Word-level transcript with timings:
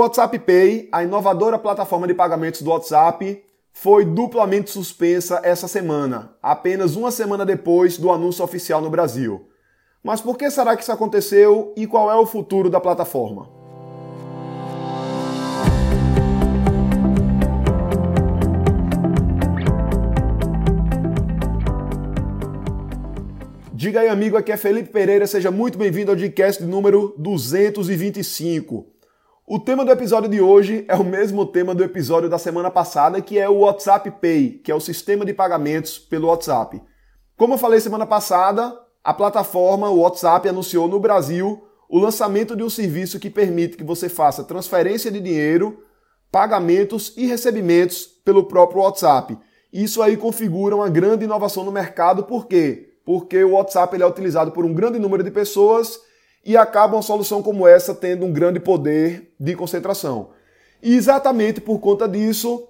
O 0.00 0.02
WhatsApp 0.02 0.38
Pay, 0.38 0.88
a 0.90 1.04
inovadora 1.04 1.58
plataforma 1.58 2.06
de 2.06 2.14
pagamentos 2.14 2.62
do 2.62 2.70
WhatsApp, 2.70 3.44
foi 3.70 4.02
duplamente 4.02 4.70
suspensa 4.70 5.42
essa 5.44 5.68
semana, 5.68 6.34
apenas 6.42 6.96
uma 6.96 7.10
semana 7.10 7.44
depois 7.44 7.98
do 7.98 8.10
anúncio 8.10 8.42
oficial 8.42 8.80
no 8.80 8.88
Brasil. 8.88 9.46
Mas 10.02 10.22
por 10.22 10.38
que 10.38 10.50
será 10.50 10.74
que 10.74 10.82
isso 10.82 10.90
aconteceu 10.90 11.74
e 11.76 11.86
qual 11.86 12.10
é 12.10 12.14
o 12.14 12.24
futuro 12.24 12.70
da 12.70 12.80
plataforma? 12.80 13.50
Diga 23.74 24.00
aí, 24.00 24.08
amigo, 24.08 24.38
aqui 24.38 24.50
é 24.50 24.56
Felipe 24.56 24.88
Pereira, 24.88 25.26
seja 25.26 25.50
muito 25.50 25.76
bem-vindo 25.76 26.10
ao 26.10 26.16
podcast 26.16 26.64
número 26.64 27.14
225. 27.18 28.99
O 29.52 29.58
tema 29.58 29.84
do 29.84 29.90
episódio 29.90 30.30
de 30.30 30.40
hoje 30.40 30.84
é 30.86 30.94
o 30.94 31.02
mesmo 31.02 31.44
tema 31.44 31.74
do 31.74 31.82
episódio 31.82 32.30
da 32.30 32.38
semana 32.38 32.70
passada, 32.70 33.20
que 33.20 33.36
é 33.36 33.48
o 33.48 33.62
WhatsApp 33.62 34.08
Pay, 34.08 34.60
que 34.62 34.70
é 34.70 34.74
o 34.76 34.78
sistema 34.78 35.24
de 35.24 35.34
pagamentos 35.34 35.98
pelo 35.98 36.28
WhatsApp. 36.28 36.80
Como 37.36 37.54
eu 37.54 37.58
falei 37.58 37.80
semana 37.80 38.06
passada, 38.06 38.72
a 39.02 39.12
plataforma 39.12 39.90
o 39.90 40.02
WhatsApp 40.02 40.48
anunciou 40.48 40.86
no 40.86 41.00
Brasil 41.00 41.64
o 41.88 41.98
lançamento 41.98 42.54
de 42.54 42.62
um 42.62 42.70
serviço 42.70 43.18
que 43.18 43.28
permite 43.28 43.76
que 43.76 43.82
você 43.82 44.08
faça 44.08 44.44
transferência 44.44 45.10
de 45.10 45.18
dinheiro, 45.18 45.82
pagamentos 46.30 47.12
e 47.16 47.26
recebimentos 47.26 48.06
pelo 48.24 48.44
próprio 48.44 48.82
WhatsApp. 48.82 49.36
Isso 49.72 50.00
aí 50.00 50.16
configura 50.16 50.76
uma 50.76 50.88
grande 50.88 51.24
inovação 51.24 51.64
no 51.64 51.72
mercado, 51.72 52.22
por 52.22 52.46
quê? 52.46 52.90
porque 53.04 53.42
o 53.42 53.54
WhatsApp 53.54 53.96
ele 53.96 54.04
é 54.04 54.06
utilizado 54.06 54.52
por 54.52 54.64
um 54.64 54.72
grande 54.72 54.96
número 54.96 55.24
de 55.24 55.32
pessoas 55.32 55.98
e 56.44 56.56
acaba 56.56 56.96
uma 56.96 57.02
solução 57.02 57.42
como 57.42 57.66
essa 57.66 57.94
tendo 57.94 58.24
um 58.24 58.32
grande 58.32 58.58
poder 58.58 59.34
de 59.38 59.54
concentração. 59.54 60.30
E 60.82 60.94
exatamente 60.94 61.60
por 61.60 61.78
conta 61.78 62.08
disso, 62.08 62.66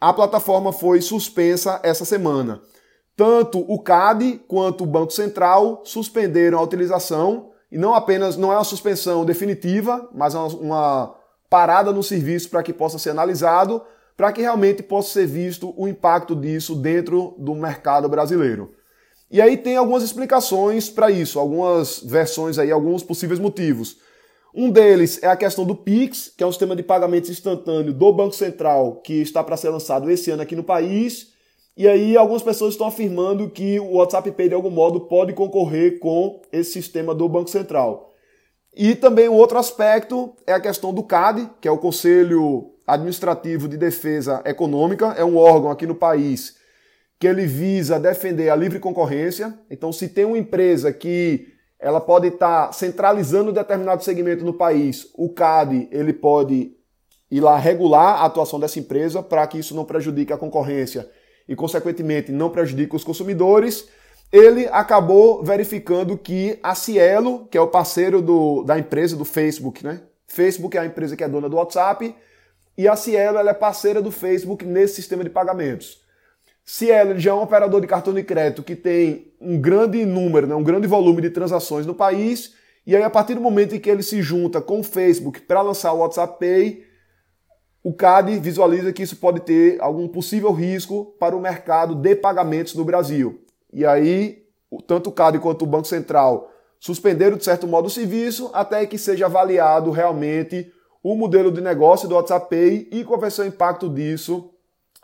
a 0.00 0.12
plataforma 0.12 0.72
foi 0.72 1.00
suspensa 1.00 1.80
essa 1.82 2.04
semana. 2.04 2.60
Tanto 3.16 3.58
o 3.68 3.78
CAD 3.78 4.40
quanto 4.48 4.84
o 4.84 4.86
Banco 4.86 5.12
Central 5.12 5.82
suspenderam 5.84 6.58
a 6.58 6.62
utilização, 6.62 7.50
e 7.70 7.76
não 7.78 7.94
apenas 7.94 8.36
não 8.36 8.52
é 8.52 8.56
uma 8.56 8.64
suspensão 8.64 9.24
definitiva, 9.24 10.08
mas 10.12 10.34
uma, 10.34 10.46
uma 10.46 11.14
parada 11.48 11.92
no 11.92 12.02
serviço 12.02 12.48
para 12.48 12.62
que 12.62 12.72
possa 12.72 12.98
ser 12.98 13.10
analisado, 13.10 13.82
para 14.16 14.32
que 14.32 14.40
realmente 14.40 14.82
possa 14.82 15.10
ser 15.10 15.26
visto 15.26 15.74
o 15.76 15.86
impacto 15.86 16.34
disso 16.34 16.74
dentro 16.74 17.34
do 17.38 17.54
mercado 17.54 18.08
brasileiro. 18.08 18.74
E 19.30 19.40
aí 19.40 19.56
tem 19.56 19.76
algumas 19.76 20.02
explicações 20.02 20.90
para 20.90 21.08
isso, 21.08 21.38
algumas 21.38 22.00
versões 22.00 22.58
aí, 22.58 22.70
alguns 22.72 23.02
possíveis 23.04 23.38
motivos. 23.38 23.96
Um 24.52 24.68
deles 24.68 25.22
é 25.22 25.28
a 25.28 25.36
questão 25.36 25.64
do 25.64 25.76
Pix, 25.76 26.32
que 26.36 26.42
é 26.42 26.46
um 26.46 26.50
sistema 26.50 26.74
de 26.74 26.82
pagamentos 26.82 27.30
instantâneo 27.30 27.92
do 27.92 28.12
Banco 28.12 28.34
Central 28.34 28.96
que 28.96 29.22
está 29.22 29.44
para 29.44 29.56
ser 29.56 29.68
lançado 29.68 30.10
esse 30.10 30.32
ano 30.32 30.42
aqui 30.42 30.56
no 30.56 30.64
país. 30.64 31.28
E 31.76 31.86
aí 31.86 32.16
algumas 32.16 32.42
pessoas 32.42 32.74
estão 32.74 32.88
afirmando 32.88 33.48
que 33.48 33.78
o 33.78 33.98
WhatsApp 33.98 34.32
Pay 34.32 34.48
de 34.48 34.54
algum 34.54 34.70
modo 34.70 35.02
pode 35.02 35.32
concorrer 35.32 36.00
com 36.00 36.42
esse 36.50 36.72
sistema 36.72 37.14
do 37.14 37.28
Banco 37.28 37.48
Central. 37.48 38.12
E 38.74 38.96
também 38.96 39.28
o 39.28 39.34
outro 39.34 39.58
aspecto 39.58 40.34
é 40.44 40.52
a 40.52 40.60
questão 40.60 40.92
do 40.92 41.04
CAD, 41.04 41.48
que 41.60 41.68
é 41.68 41.70
o 41.70 41.78
Conselho 41.78 42.72
Administrativo 42.84 43.68
de 43.68 43.76
Defesa 43.76 44.42
Econômica, 44.44 45.14
é 45.16 45.24
um 45.24 45.36
órgão 45.36 45.70
aqui 45.70 45.86
no 45.86 45.94
país 45.94 46.59
que 47.20 47.26
ele 47.26 47.46
visa 47.46 48.00
defender 48.00 48.48
a 48.48 48.56
livre 48.56 48.80
concorrência. 48.80 49.54
Então, 49.70 49.92
se 49.92 50.08
tem 50.08 50.24
uma 50.24 50.38
empresa 50.38 50.90
que 50.90 51.52
ela 51.78 52.00
pode 52.00 52.28
estar 52.28 52.68
tá 52.68 52.72
centralizando 52.72 53.52
determinado 53.52 54.02
segmento 54.02 54.42
no 54.42 54.54
país, 54.54 55.06
o 55.14 55.28
CAD 55.28 55.86
ele 55.92 56.14
pode 56.14 56.72
ir 57.30 57.40
lá 57.40 57.58
regular 57.58 58.22
a 58.22 58.24
atuação 58.24 58.58
dessa 58.58 58.78
empresa 58.78 59.22
para 59.22 59.46
que 59.46 59.58
isso 59.58 59.76
não 59.76 59.84
prejudique 59.84 60.32
a 60.32 60.38
concorrência 60.38 61.10
e, 61.46 61.54
consequentemente, 61.54 62.32
não 62.32 62.48
prejudique 62.48 62.96
os 62.96 63.04
consumidores. 63.04 63.86
Ele 64.32 64.66
acabou 64.68 65.44
verificando 65.44 66.16
que 66.16 66.58
a 66.62 66.74
Cielo, 66.74 67.46
que 67.50 67.58
é 67.58 67.60
o 67.60 67.68
parceiro 67.68 68.22
do, 68.22 68.62
da 68.64 68.78
empresa 68.78 69.14
do 69.14 69.26
Facebook, 69.26 69.84
né? 69.84 70.00
Facebook 70.26 70.74
é 70.74 70.80
a 70.80 70.86
empresa 70.86 71.16
que 71.16 71.24
é 71.24 71.28
dona 71.28 71.50
do 71.50 71.56
WhatsApp 71.56 72.14
e 72.78 72.88
a 72.88 72.96
Cielo 72.96 73.38
é 73.38 73.52
parceira 73.52 74.00
do 74.00 74.10
Facebook 74.10 74.64
nesse 74.64 74.94
sistema 74.94 75.22
de 75.22 75.28
pagamentos. 75.28 76.00
Se 76.64 76.90
ela 76.90 77.18
já 77.18 77.30
é 77.30 77.34
um 77.34 77.42
operador 77.42 77.80
de 77.80 77.86
cartão 77.86 78.14
de 78.14 78.22
crédito 78.22 78.62
que 78.62 78.76
tem 78.76 79.32
um 79.40 79.60
grande 79.60 80.04
número, 80.04 80.46
né, 80.46 80.54
um 80.54 80.62
grande 80.62 80.86
volume 80.86 81.22
de 81.22 81.30
transações 81.30 81.86
no 81.86 81.94
país, 81.94 82.54
e 82.86 82.94
aí 82.94 83.02
a 83.02 83.10
partir 83.10 83.34
do 83.34 83.40
momento 83.40 83.74
em 83.74 83.80
que 83.80 83.90
ele 83.90 84.02
se 84.02 84.22
junta 84.22 84.60
com 84.60 84.80
o 84.80 84.84
Facebook 84.84 85.40
para 85.42 85.62
lançar 85.62 85.92
o 85.92 85.98
WhatsApp 85.98 86.38
Pay, 86.38 86.84
o 87.82 87.94
CAD 87.94 88.38
visualiza 88.38 88.92
que 88.92 89.02
isso 89.02 89.16
pode 89.16 89.40
ter 89.40 89.80
algum 89.80 90.06
possível 90.06 90.52
risco 90.52 91.14
para 91.18 91.34
o 91.34 91.40
mercado 91.40 91.94
de 91.94 92.14
pagamentos 92.14 92.74
no 92.74 92.84
Brasil. 92.84 93.42
E 93.72 93.86
aí, 93.86 94.44
tanto 94.86 95.08
o 95.08 95.12
CAD 95.12 95.38
quanto 95.38 95.62
o 95.62 95.66
Banco 95.66 95.86
Central 95.86 96.50
suspenderam, 96.78 97.36
de 97.36 97.44
certo 97.44 97.66
modo, 97.66 97.86
o 97.86 97.90
serviço 97.90 98.50
até 98.52 98.84
que 98.86 98.98
seja 98.98 99.26
avaliado 99.26 99.90
realmente 99.90 100.70
o 101.02 101.14
modelo 101.14 101.50
de 101.50 101.60
negócio 101.60 102.08
do 102.08 102.14
WhatsApp 102.14 102.50
Pay 102.50 102.88
e 102.92 103.04
qual 103.04 103.18
vai 103.18 103.30
ser 103.30 103.42
o 103.42 103.46
impacto 103.46 103.88
disso 103.88 104.50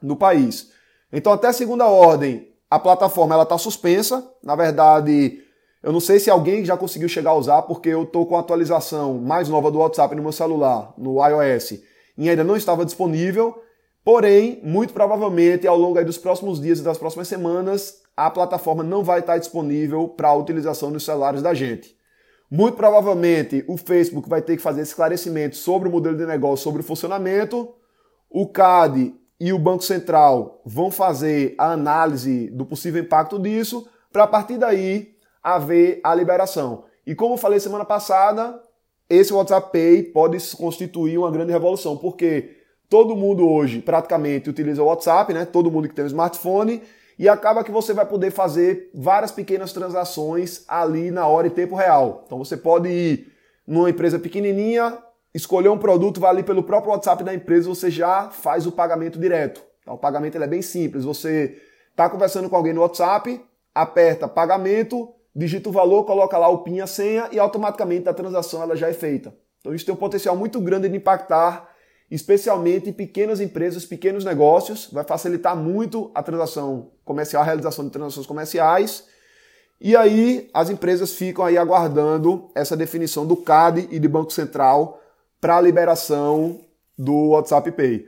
no 0.00 0.16
país. 0.16 0.72
Então, 1.12 1.32
até 1.32 1.52
segunda 1.52 1.86
ordem, 1.86 2.48
a 2.70 2.78
plataforma 2.78 3.34
ela 3.34 3.42
está 3.42 3.58
suspensa. 3.58 4.26
Na 4.42 4.56
verdade, 4.56 5.40
eu 5.82 5.92
não 5.92 6.00
sei 6.00 6.18
se 6.18 6.30
alguém 6.30 6.64
já 6.64 6.76
conseguiu 6.76 7.08
chegar 7.08 7.32
a 7.32 7.36
usar, 7.36 7.62
porque 7.62 7.90
eu 7.90 8.04
estou 8.04 8.24
com 8.24 8.36
a 8.36 8.40
atualização 8.40 9.18
mais 9.18 9.48
nova 9.48 9.70
do 9.70 9.78
WhatsApp 9.78 10.14
no 10.14 10.22
meu 10.22 10.32
celular, 10.32 10.94
no 10.96 11.16
iOS, 11.26 11.72
e 12.16 12.30
ainda 12.30 12.44
não 12.44 12.56
estava 12.56 12.84
disponível. 12.84 13.60
Porém, 14.04 14.60
muito 14.64 14.92
provavelmente, 14.92 15.66
ao 15.66 15.76
longo 15.76 16.02
dos 16.04 16.18
próximos 16.18 16.60
dias 16.60 16.78
e 16.78 16.82
das 16.82 16.98
próximas 16.98 17.28
semanas, 17.28 18.00
a 18.16 18.30
plataforma 18.30 18.82
não 18.82 19.04
vai 19.04 19.20
estar 19.20 19.38
disponível 19.38 20.08
para 20.08 20.28
a 20.28 20.34
utilização 20.34 20.90
nos 20.90 21.04
celulares 21.04 21.42
da 21.42 21.52
gente. 21.52 21.96
Muito 22.50 22.76
provavelmente, 22.76 23.64
o 23.68 23.76
Facebook 23.76 24.28
vai 24.28 24.42
ter 24.42 24.56
que 24.56 24.62
fazer 24.62 24.82
esclarecimentos 24.82 25.60
sobre 25.60 25.88
o 25.88 25.92
modelo 25.92 26.16
de 26.16 26.26
negócio, 26.26 26.62
sobre 26.62 26.82
o 26.82 26.84
funcionamento. 26.84 27.74
O 28.28 28.46
CAD 28.46 29.14
e 29.42 29.52
o 29.52 29.58
Banco 29.58 29.82
Central 29.82 30.62
vão 30.64 30.88
fazer 30.88 31.56
a 31.58 31.72
análise 31.72 32.48
do 32.50 32.64
possível 32.64 33.02
impacto 33.02 33.40
disso, 33.40 33.88
para 34.12 34.22
a 34.22 34.26
partir 34.28 34.56
daí 34.56 35.16
haver 35.42 36.00
a 36.04 36.14
liberação. 36.14 36.84
E 37.04 37.12
como 37.12 37.34
eu 37.34 37.38
falei 37.38 37.58
semana 37.58 37.84
passada, 37.84 38.62
esse 39.10 39.34
WhatsApp 39.34 39.72
Pay 39.72 40.04
pode 40.04 40.38
constituir 40.56 41.18
uma 41.18 41.28
grande 41.28 41.50
revolução, 41.50 41.96
porque 41.96 42.56
todo 42.88 43.16
mundo 43.16 43.44
hoje 43.50 43.80
praticamente 43.80 44.48
utiliza 44.48 44.80
o 44.80 44.86
WhatsApp, 44.86 45.34
né? 45.34 45.44
Todo 45.44 45.72
mundo 45.72 45.88
que 45.88 45.94
tem 45.96 46.04
um 46.04 46.06
smartphone, 46.06 46.80
e 47.18 47.28
acaba 47.28 47.64
que 47.64 47.72
você 47.72 47.92
vai 47.92 48.06
poder 48.06 48.30
fazer 48.30 48.90
várias 48.94 49.32
pequenas 49.32 49.72
transações 49.72 50.64
ali 50.68 51.10
na 51.10 51.26
hora 51.26 51.48
e 51.48 51.50
tempo 51.50 51.74
real. 51.74 52.22
Então 52.26 52.38
você 52.38 52.56
pode 52.56 52.88
ir 52.88 53.32
numa 53.66 53.90
empresa 53.90 54.20
pequenininha, 54.20 54.96
escolher 55.34 55.68
um 55.68 55.78
produto, 55.78 56.20
vai 56.20 56.30
ali 56.30 56.42
pelo 56.42 56.62
próprio 56.62 56.92
WhatsApp 56.92 57.24
da 57.24 57.34
empresa, 57.34 57.68
você 57.68 57.90
já 57.90 58.30
faz 58.30 58.66
o 58.66 58.72
pagamento 58.72 59.18
direto. 59.18 59.62
Então, 59.80 59.94
o 59.94 59.98
pagamento 59.98 60.36
é 60.36 60.46
bem 60.46 60.62
simples. 60.62 61.04
Você 61.04 61.56
está 61.90 62.08
conversando 62.08 62.48
com 62.48 62.56
alguém 62.56 62.72
no 62.72 62.80
WhatsApp, 62.80 63.40
aperta 63.74 64.28
pagamento, 64.28 65.12
digita 65.34 65.68
o 65.68 65.72
valor, 65.72 66.04
coloca 66.04 66.36
lá 66.36 66.48
o 66.48 66.58
PIN, 66.58 66.80
a 66.80 66.86
senha 66.86 67.28
e 67.32 67.38
automaticamente 67.38 68.08
a 68.08 68.14
transação 68.14 68.62
ela 68.62 68.76
já 68.76 68.88
é 68.88 68.92
feita. 68.92 69.34
Então 69.60 69.74
isso 69.74 69.84
tem 69.84 69.94
um 69.94 69.98
potencial 69.98 70.36
muito 70.36 70.60
grande 70.60 70.88
de 70.88 70.96
impactar 70.96 71.70
especialmente 72.10 72.92
pequenas 72.92 73.40
empresas, 73.40 73.86
pequenos 73.86 74.22
negócios, 74.22 74.90
vai 74.92 75.02
facilitar 75.02 75.56
muito 75.56 76.10
a 76.14 76.22
transação 76.22 76.90
comercial, 77.06 77.42
a 77.42 77.46
realização 77.46 77.86
de 77.86 77.90
transações 77.90 78.26
comerciais. 78.26 79.06
E 79.80 79.96
aí 79.96 80.50
as 80.52 80.68
empresas 80.68 81.14
ficam 81.14 81.42
aí 81.42 81.56
aguardando 81.56 82.50
essa 82.54 82.76
definição 82.76 83.26
do 83.26 83.34
CAD 83.34 83.88
e 83.90 83.98
do 83.98 84.10
Banco 84.10 84.30
Central 84.30 85.01
para 85.42 85.56
a 85.56 85.60
liberação 85.60 86.60
do 86.96 87.30
WhatsApp 87.30 87.72
Pay. 87.72 88.06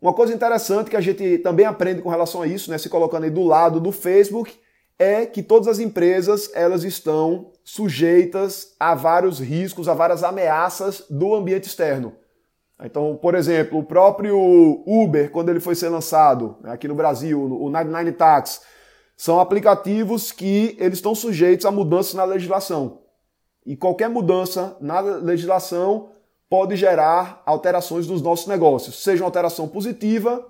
Uma 0.00 0.12
coisa 0.12 0.34
interessante 0.34 0.90
que 0.90 0.96
a 0.96 1.00
gente 1.00 1.38
também 1.38 1.64
aprende 1.64 2.02
com 2.02 2.08
relação 2.08 2.42
a 2.42 2.46
isso, 2.48 2.68
né, 2.72 2.76
se 2.76 2.88
colocando 2.88 3.22
aí 3.22 3.30
do 3.30 3.44
lado 3.44 3.78
do 3.78 3.92
Facebook, 3.92 4.52
é 4.98 5.24
que 5.24 5.44
todas 5.44 5.68
as 5.68 5.78
empresas 5.78 6.50
elas 6.52 6.82
estão 6.82 7.52
sujeitas 7.62 8.74
a 8.80 8.96
vários 8.96 9.38
riscos, 9.38 9.88
a 9.88 9.94
várias 9.94 10.24
ameaças 10.24 11.04
do 11.08 11.36
ambiente 11.36 11.68
externo. 11.68 12.14
Então, 12.82 13.16
por 13.16 13.36
exemplo, 13.36 13.78
o 13.78 13.84
próprio 13.84 14.36
Uber, 14.84 15.30
quando 15.30 15.50
ele 15.50 15.60
foi 15.60 15.76
ser 15.76 15.88
lançado 15.88 16.56
né, 16.62 16.72
aqui 16.72 16.88
no 16.88 16.96
Brasil, 16.96 17.40
o 17.40 17.70
99 17.70 18.10
Tax, 18.10 18.60
são 19.16 19.38
aplicativos 19.38 20.32
que 20.32 20.76
eles 20.80 20.98
estão 20.98 21.14
sujeitos 21.14 21.64
a 21.64 21.70
mudanças 21.70 22.14
na 22.14 22.24
legislação. 22.24 23.02
E 23.64 23.76
qualquer 23.76 24.08
mudança 24.08 24.76
na 24.80 24.98
legislação 24.98 26.10
pode 26.52 26.76
gerar 26.76 27.42
alterações 27.46 28.06
nos 28.06 28.20
nossos 28.20 28.46
negócios, 28.46 29.02
seja 29.02 29.22
uma 29.22 29.28
alteração 29.28 29.66
positiva, 29.66 30.46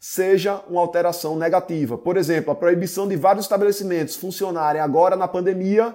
seja 0.00 0.62
uma 0.70 0.80
alteração 0.80 1.36
negativa. 1.36 1.98
Por 1.98 2.16
exemplo, 2.16 2.50
a 2.50 2.54
proibição 2.54 3.06
de 3.06 3.14
vários 3.14 3.44
estabelecimentos 3.44 4.16
funcionarem 4.16 4.80
agora 4.80 5.16
na 5.16 5.28
pandemia 5.28 5.94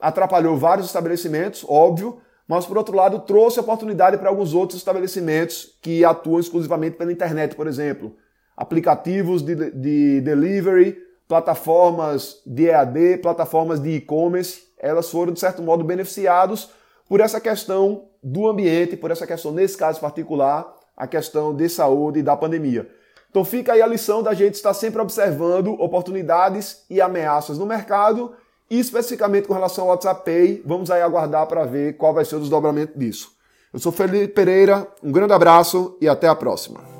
atrapalhou 0.00 0.56
vários 0.56 0.88
estabelecimentos, 0.88 1.64
óbvio, 1.68 2.20
mas 2.48 2.66
por 2.66 2.76
outro 2.76 2.96
lado 2.96 3.20
trouxe 3.20 3.60
oportunidade 3.60 4.18
para 4.18 4.30
alguns 4.30 4.52
outros 4.52 4.80
estabelecimentos 4.80 5.78
que 5.80 6.04
atuam 6.04 6.40
exclusivamente 6.40 6.96
pela 6.96 7.12
internet, 7.12 7.54
por 7.54 7.68
exemplo, 7.68 8.16
aplicativos 8.56 9.42
de, 9.42 9.70
de 9.70 10.20
delivery, 10.22 10.98
plataformas 11.28 12.42
de 12.44 12.66
EAD, 12.66 13.18
plataformas 13.18 13.80
de 13.80 13.90
e-commerce, 13.90 14.64
elas 14.76 15.08
foram 15.08 15.32
de 15.32 15.38
certo 15.38 15.62
modo 15.62 15.84
beneficiados 15.84 16.70
por 17.08 17.20
essa 17.20 17.40
questão 17.40 18.07
do 18.22 18.48
ambiente, 18.48 18.96
por 18.96 19.10
essa 19.10 19.26
questão 19.26 19.52
nesse 19.52 19.76
caso 19.76 20.00
particular, 20.00 20.74
a 20.96 21.06
questão 21.06 21.54
de 21.54 21.68
saúde 21.68 22.20
e 22.20 22.22
da 22.22 22.36
pandemia. 22.36 22.88
Então 23.30 23.44
fica 23.44 23.72
aí 23.72 23.82
a 23.82 23.86
lição 23.86 24.22
da 24.22 24.34
gente 24.34 24.54
estar 24.54 24.74
sempre 24.74 25.00
observando 25.00 25.72
oportunidades 25.80 26.84
e 26.88 27.00
ameaças 27.00 27.58
no 27.58 27.66
mercado 27.66 28.32
e 28.70 28.78
especificamente 28.78 29.46
com 29.46 29.54
relação 29.54 29.84
ao 29.84 29.90
WhatsApp 29.90 30.24
Pay, 30.24 30.62
vamos 30.64 30.90
aí 30.90 31.00
aguardar 31.00 31.46
para 31.46 31.64
ver 31.64 31.96
qual 31.96 32.12
vai 32.12 32.24
ser 32.24 32.36
o 32.36 32.40
desdobramento 32.40 32.98
disso. 32.98 33.32
Eu 33.72 33.78
sou 33.78 33.92
Felipe 33.92 34.28
Pereira, 34.28 34.86
um 35.02 35.12
grande 35.12 35.32
abraço 35.32 35.96
e 36.00 36.08
até 36.08 36.26
a 36.26 36.34
próxima. 36.34 36.97